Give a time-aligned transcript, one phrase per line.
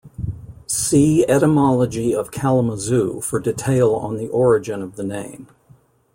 [0.65, 5.47] "See," Etymology of Kalamazoo for detail on the origin of the name.